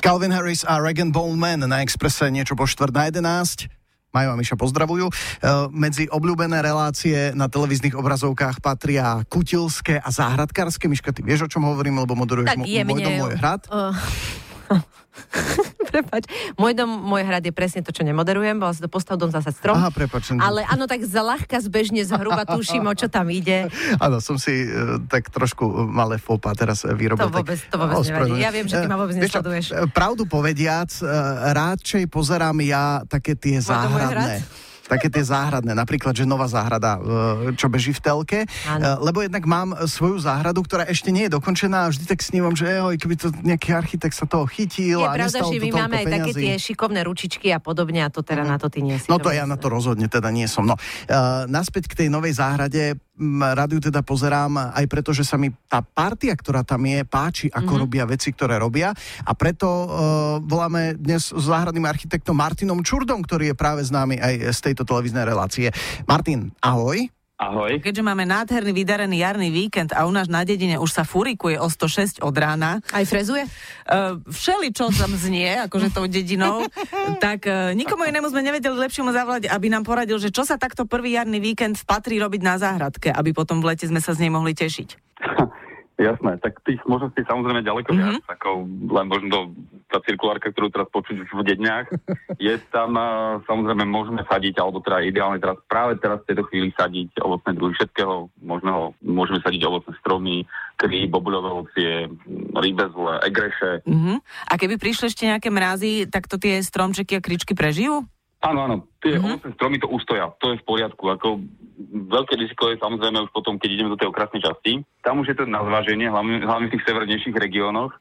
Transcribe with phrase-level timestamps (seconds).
[0.00, 3.68] Calvin Harris a Regan Bowman na Expresse niečo po štvrt na 11.
[4.10, 5.06] Majo a Miša pozdravujú.
[5.06, 5.12] E,
[5.70, 10.90] medzi obľúbené relácie na televíznych obrazovkách patria kutilské a záhradkárske.
[10.90, 13.62] Miška, ty vieš, o čom hovorím, lebo moderuješ Tak jemne, môj dom, môj hrad?
[13.70, 13.94] Uh,
[15.90, 19.50] prepač, môj dom, môj hrad je presne to, čo nemoderujem, bola to postav dom zasa
[19.50, 19.76] strom.
[19.76, 20.30] Aha, prepač.
[20.34, 23.66] Ale áno, tak zľahka zbežne, zhruba tuším, o čo tam ide.
[24.04, 27.28] Áno, som si uh, tak trošku malé fopa teraz e, vyrobil.
[27.28, 28.38] To vôbec, to vôbec nevadí.
[28.38, 29.66] Ja viem, že ty ma vôbec čo, nesleduješ.
[29.74, 31.04] e, Pravdu povediac, e,
[31.52, 34.36] radšej pozerám ja také tie Môj dom, môj záhradné.
[34.90, 38.82] Také tie záhradné, napríklad, že nová záhrada, e, čo beží v telke, Áno.
[38.82, 42.58] E, lebo jednak mám svoju záhradu, ktorá ešte nie je dokončená a vždy tak snívam,
[42.58, 45.70] že oj, keby to nejaký architekt sa toho chytil Je a pravda, že to my
[45.86, 48.98] máme aj také tie šikovné ručičky a podobne a to teda na to ty nie
[48.98, 49.06] si.
[49.06, 50.66] No to ja na to rozhodne teda nie som.
[50.66, 55.28] No, uh, naspäť k tej novej záhrade, m, rád ju teda pozerám aj preto, že
[55.28, 57.68] sa mi tá partia, ktorá tam je, páči, ako Mhm.
[57.68, 57.82] mm-hmm.
[57.84, 58.88] robia veci, ktoré robia
[59.22, 59.86] a preto uh,
[60.40, 65.28] voláme dnes s záhradným architektom Martinom Čurdom, ktorý je práve známy aj z tejto televíznej
[65.28, 65.68] relácie.
[66.08, 67.19] Martin, ahoj.
[67.40, 67.80] Ahoj.
[67.80, 71.72] Keďže máme nádherný vydarený jarný víkend a u nás na dedine už sa furikuje o
[71.72, 73.48] 106 od rána, Aj frezuje?
[73.48, 76.68] uh, všeli, čo tam znie, akože tou dedinou,
[77.24, 80.84] tak uh, nikomu inému sme nevedeli lepšiemu zavolať, aby nám poradil, že čo sa takto
[80.84, 84.30] prvý jarný víkend patrí robiť na záhradke, aby potom v lete sme sa z nej
[84.36, 84.88] mohli tešiť.
[86.12, 88.20] Jasné, tak tých možností samozrejme ďaleko mm-hmm.
[88.20, 89.40] viac, ako len možno to,
[89.90, 91.86] tá cirkulárka, ktorú teraz počuť v dedňách.
[92.42, 96.68] je tam, a, samozrejme, môžeme sadiť, alebo teda ideálne teraz, práve teraz v tejto chvíli
[96.72, 98.94] sadiť ovocné druhy všetkého možného.
[99.02, 100.46] Môžeme sadiť ovocné stromy,
[100.78, 101.92] kry, bobuľové ovocie,
[102.56, 103.84] rýbezle, egreše.
[103.84, 104.16] Uh-huh.
[104.48, 108.06] A keby prišli ešte nejaké mrazy, tak to tie stromčeky a kričky prežijú?
[108.40, 109.20] Áno, áno, tie Mhm.
[109.20, 109.28] mm-hmm.
[109.28, 111.04] ovocné stromy to ustoja, to je v poriadku.
[111.12, 111.44] Ako
[112.08, 114.80] veľké riziko je samozrejme už potom, keď ideme do tej okrasnej časti.
[115.04, 117.92] Tam už je to na zváženie, hlavne, hlavne v tých severnejších regiónoch.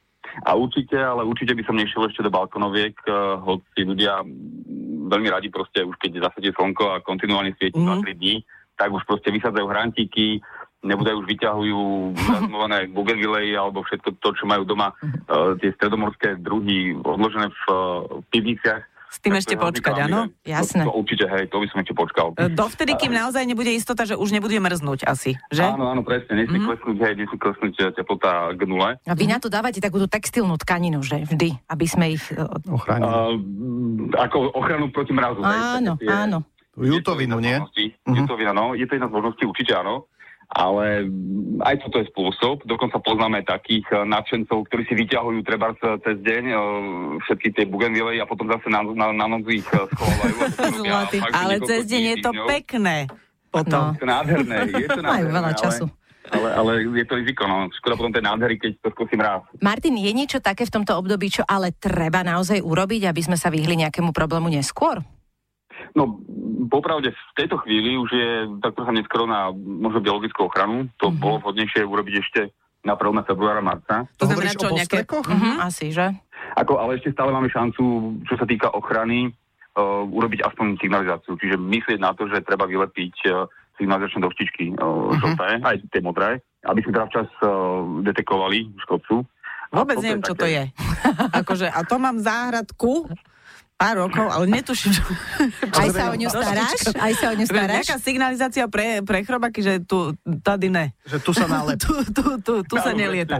[0.45, 5.29] A určite, ale určite by som nešiel ešte do balkonoviek, uh, hoci ľudia mm, veľmi
[5.29, 8.01] radi proste, už keď zasadí slnko a kontinuálne svieti Mhm.
[8.05, 8.35] 2-3 dní,
[8.79, 10.39] tak už proste vysadzajú hrantíky,
[10.79, 11.81] nebudajú už vyťahujú
[12.15, 17.77] zazmované bougainvillei alebo všetko to, čo majú doma, uh, tie stredomorské druhy odložené v uh,
[18.31, 18.83] pivniciach.
[19.09, 20.29] S tým ešte veľmi počkať, áno?
[20.29, 20.45] klamlivé.
[20.45, 20.81] Jasné.
[20.81, 22.27] To, to určite, hej, to by som ešte počkal.
[22.31, 25.65] E, Dovtedy, kým naozaj nebude istota, že už nebude mrznúť asi, že?
[25.65, 26.53] Áno, áno, presne, nesmie Mhm.
[26.53, 26.67] mm-hmm.
[26.69, 28.89] klesnúť, hej, nesmie klesnúť eh, teplota k nule.
[29.01, 32.23] A vy na to dávate takúto textilnú tkaninu, že vždy, aby sme ich...
[32.29, 32.37] e,
[32.69, 33.09] Ochránil.
[33.09, 33.35] Uh,
[34.15, 35.41] ako ochranu proti mrazu.
[35.41, 36.45] hej, Áno, tie- áno.
[36.75, 37.57] Jutovinu, nie?
[37.57, 38.15] Mm-hmm.
[38.15, 40.05] Jutovina, no, je to jedna z možností, určite áno.
[40.49, 41.05] Ale
[41.61, 42.65] aj toto je spôsob.
[42.65, 46.57] Dokonca poznáme takých eh, nadšencov, ktorí si vyťahujú treba cez deň eh,
[47.29, 49.85] všetky tie bugenvily a potom zase na, na, na noc ich eh,
[50.73, 53.05] že Ale cez deň je to pekné.
[53.49, 53.93] Potom.
[53.93, 53.97] No.
[53.97, 55.13] Je to nádherné, je to nádherné.
[55.13, 55.85] Majú veľa ale- času.
[56.29, 57.73] Ale, ale je to riziko, no.
[57.73, 59.41] Škoda potom tej nádhery, keď to skúsim raz.
[59.65, 63.49] Martin, je niečo také v tomto období, čo ale treba naozaj urobiť, aby sme sa
[63.49, 65.01] vyhli nejakému problému neskôr?
[65.97, 66.21] No,
[66.69, 70.87] popravde v tejto chvíli už je tak trocha neskoro na možno biologickú ochranu.
[70.97, 71.11] To Mhm.
[71.11, 71.19] mm-hmm.
[71.19, 72.41] bolo vhodnejšie urobiť ešte
[72.79, 73.03] na 1.
[73.25, 74.07] februára, marca.
[74.15, 75.03] To znamená, čo, nejaké-?
[75.03, 76.15] Mhm, asi, že?
[76.55, 77.83] Ako, ale ešte stále máme šancu,
[78.23, 79.35] čo sa týka ochrany,
[79.75, 81.35] uh, urobiť aspoň signalizáciu.
[81.35, 83.43] Čiže myslieť na to, že treba vylepiť uh,
[83.75, 85.19] signalizačné doštičky uh, Mhm.
[85.19, 86.29] žlté, aj tie modré,
[86.63, 87.49] aby sme teda včas uh,
[88.01, 89.27] detekovali škodcu.
[89.69, 90.63] Vôbec neviem, čo to také- je.
[91.39, 93.05] akože, a to mám záhradku
[93.79, 95.03] pár rokov, ale netuším, čo...
[95.79, 96.79] Aj sa o ňu staráš?
[96.99, 97.87] Aj sa o ňu staráš?
[97.87, 100.11] Nejaká signalizácia pre, pre chrobaky, že tu,
[100.43, 100.91] tady ne.
[101.07, 101.79] Že tu sa nálep.
[101.89, 103.39] Tu, tu, tu, tu sa nelieta.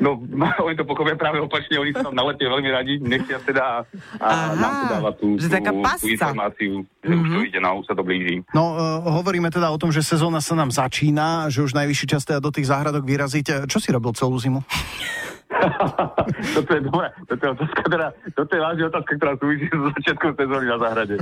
[0.00, 0.16] No,
[0.64, 3.84] oni to pochopia práve opačne, oni sa tam na lete veľmi radi, nechcia teda
[4.16, 6.72] a Aha, nám to dáva tú, že tú, taká tú informáciu,
[7.04, 8.40] že už to ide, no, už sa to blíži.
[8.56, 12.24] No, uh, hovoríme teda o tom, že sezóna sa nám začína, že už najvyšší čas
[12.24, 13.68] teda do tých záhradok vyraziť.
[13.68, 14.64] Čo si robil celú zimu?
[16.56, 20.32] toto je dobré, toto je otázka, teda, toto je vážna otázka, ktorá súvisí so začiatkom
[20.34, 21.16] sezóny na záhrade.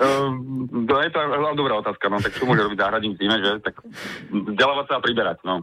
[0.00, 3.50] Um, to je to ale dobrá otázka, no, tak čo môže robiť záhradník zime, že?
[3.60, 3.74] Tak
[4.30, 5.54] vzdelávať sa a priberať, no.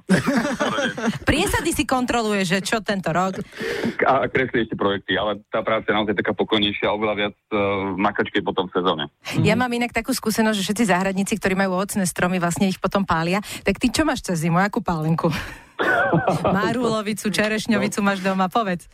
[1.30, 3.42] Priesady si kontroluje, že čo tento rok?
[4.06, 8.42] a kresli ešte projekty, ale tá práca je naozaj taká pokojnejšia, oveľa viac uh, makačky
[8.42, 9.04] potom v sezóne.
[9.46, 13.04] Ja mám inak takú skúsenosť, že všetci záhradníci, ktorí majú ovocné stromy, vlastne ich potom
[13.06, 13.44] pália.
[13.64, 14.58] Tak ty čo máš cez zimu?
[14.60, 15.30] Akú pálenku?
[16.60, 18.88] Marúlovicu, čerešňovicu máš doma, povedz.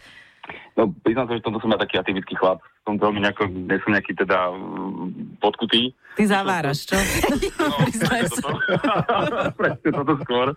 [0.76, 2.62] No, priznám sa, že toto som ja taký atypický chlap.
[2.86, 5.96] Som veľmi nejako, nie som nejaký teda mm, podkutý.
[6.20, 7.00] Ty zaváraš, čo?
[7.66, 8.46] No, Priznaj sa.
[9.60, 10.54] presne toto skôr.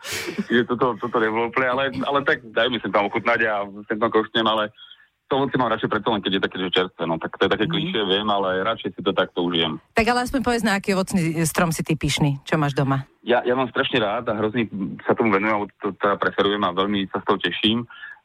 [0.51, 3.97] Že toto, toto nebolo úplne, ale, ale tak dajú mi sem tam ochutnať a sem
[3.97, 4.69] tam koštnem, ale
[5.29, 7.05] to ovoci mám radšej preto len, keď je také, že čerstvé.
[7.05, 7.73] No, tak to je také Mhm.
[7.73, 9.77] klišé, viem, ale radšej si to takto užijem.
[9.93, 12.41] Tak ale aspoň povedz, na aký ovocný strom si ty pyšný.
[12.49, 13.05] Čo máš doma?
[13.23, 14.67] Ja, ja mám strašne rád a hrozný
[15.05, 17.79] sa tomu venujem, alebo to teda preferujem a veľmi sa z toho teším.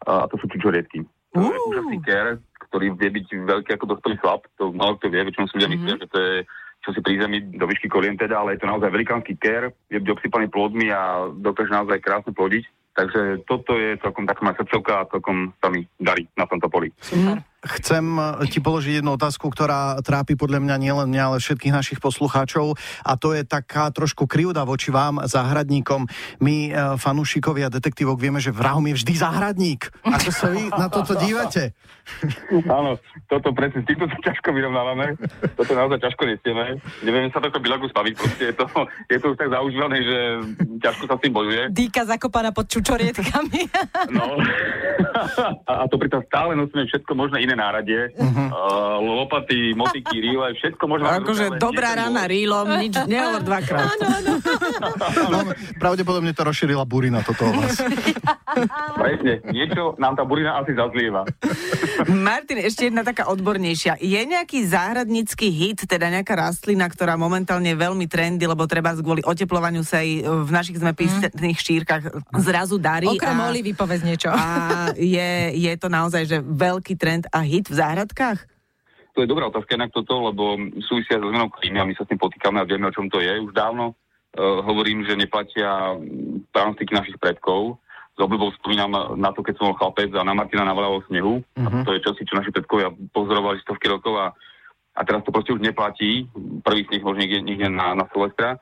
[0.08, 1.04] A to sú čičoriedky.
[1.36, 2.40] To je úžasný ker,
[2.72, 4.48] ktorý vie byť veľký ako dospelý chlap.
[4.60, 6.36] To málo kto vie, väčšinou si ľudia myslia, že to je
[6.84, 10.04] čo si pri zemi do výšky kolien teda, ale je to naozaj velikánsky ker, je
[10.04, 12.68] byť obsypaný plodmi a dokáže naozaj krásne plodiť.
[12.94, 16.94] Takže toto je celkom taká srdcovka a celkom sa mi darí na tomto poli.
[17.02, 17.42] Super.
[17.64, 22.00] Chcem eh, ti položiť jednu otázku, ktorá trápi podľa mňa nielen mňa, ale všetkých našich
[22.04, 22.76] poslucháčov
[23.08, 26.08] a to je taká trošku krivda voči vám, záhradníkom.
[26.44, 29.88] My, eh, fanúšikovia detektívok, vieme, že vrahom je vždy záhradník.
[30.04, 31.72] Ako sa vy na toto dívate?
[32.68, 33.00] Áno,
[33.32, 35.16] toto presne, s týmto sa ťažko vyrovnávame.
[35.56, 36.84] Toto naozaj ťažko nesieme.
[37.00, 38.66] Nevieme sa tako bilagu spaviť, proste je to,
[39.08, 40.18] je to už tak zaužívané, že
[40.84, 41.62] ťažko sa s tým bojuje.
[41.72, 43.72] Dýka zakopaná pod čučorietkami.
[44.12, 44.36] No.
[45.64, 48.12] A, a to pritom stále nosíme všetko možné iné náradie.
[48.16, 48.48] Uh-huh.
[48.50, 51.10] Uh, lopaty, motiky, ríle, všetko možno.
[51.10, 53.88] Akože dobrá rána rílom, nič nehovor dvakrát.
[53.94, 54.34] Áno, áno.
[55.30, 55.40] No,
[55.80, 57.80] pravdepodobne to rozšírila burina toto o vás.
[58.98, 61.26] Presne, niečo nám tá burina asi zazlieva.
[62.08, 64.00] Martin, ešte jedna taká odbornejšia.
[64.00, 69.24] Je nejaký záhradnícky hit, teda nejaká rastlina, ktorá momentálne je veľmi trendy, lebo treba kvôli
[69.24, 72.04] oteplovaniu sa aj v našich zemepisných šírkach
[72.40, 73.08] zrazu darí.
[73.08, 74.32] Okrem a, olivy povedz niečo.
[74.32, 78.40] a je, je to naozaj že veľký trend a hit v záhradkách?
[79.14, 80.58] To je dobrá otázka inak toto, lebo
[80.90, 83.22] súvisia s zmenou klímy a my sa s tým potýkame a vieme, o čom to
[83.22, 83.30] je.
[83.30, 85.94] Už dávno uh, hovorím, že neplatia
[86.50, 87.78] pranostiky našich predkov.
[88.14, 91.42] S obľubou spomínam na to, keď som bol chlapec a na Martina navalával snehu.
[91.42, 91.82] Uh-huh.
[91.82, 94.28] A to je čosi, čo naši predkovia pozorovali stovky rokov a,
[94.94, 96.30] a teraz to proste už neplatí.
[96.62, 98.62] Prvý sneh možno niekde, niekde na, na Silvestra.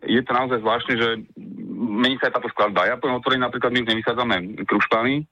[0.00, 1.08] Je to naozaj zvláštne, že
[1.76, 2.88] mení sa aj táto skladba.
[2.88, 5.24] Ja poviem otvorene, napríklad my už nevysádzame krušpany,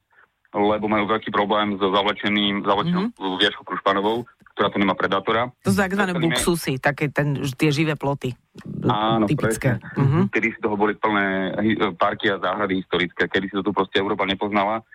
[0.56, 3.40] lebo majú veľký problém so zavlečeným, zavlečenou mm-hmm.
[3.40, 5.51] viažkou krušpanovou, ktorá tu nemá predátora.
[5.67, 6.05] To sú tzv.
[6.15, 8.39] buksusy, také ten, tie živé ploty.
[8.87, 9.83] Áno, typické.
[9.83, 9.99] presne.
[9.99, 10.25] Uh-huh.
[10.31, 11.59] Kedy si toho boli plné
[11.99, 14.87] parky a záhrady historické, kedy si to tu proste Európa nepoznala.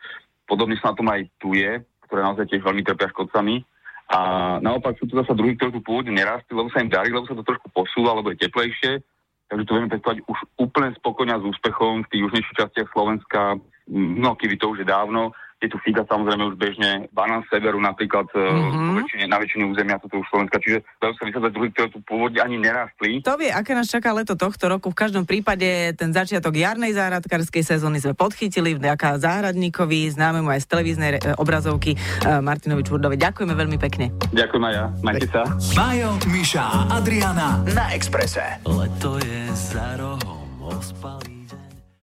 [0.47, 3.61] Podobne sa na tom aj tu je, ktoré naozaj tiež veľmi trpia škodcami.
[4.09, 4.19] A
[4.63, 7.37] naopak sú tu zase druhí, ktorí tu pôvodne nerastli, lebo sa im darí, lebo sa
[7.37, 9.03] to trošku posúva, lebo je teplejšie.
[9.51, 13.59] Takže to vieme pestovať už úplne spokojne s úspechom v tých južnejších častiach Slovenska.
[13.93, 18.31] No, kedy to už je dávno je tu figa samozrejme už bežne, banán severu napríklad
[18.31, 18.95] mm-hmm.
[19.03, 22.39] väčšine, na väčšine územia toto už Slovenska, čiže dajú sa vysadzať druhy, ktoré tu pôvodne
[22.39, 23.19] ani nerastli.
[23.27, 24.95] To vie, aké nás čaká leto tohto roku.
[24.95, 30.67] V každom prípade ten začiatok jarnej záhradkárskej sezóny sme podchytili vďaka záhradníkovi, známemu aj z
[30.71, 31.97] televíznej e, obrazovky e,
[32.39, 33.19] Martinovi Čurdovi.
[33.19, 34.15] Ďakujeme veľmi pekne.
[34.31, 34.85] Ďakujem aj ja.
[35.03, 35.43] Majte sa.
[35.75, 38.63] Majo, Miša a Adriana na Exprese.
[38.63, 41.28] Leto je za rohom, ospali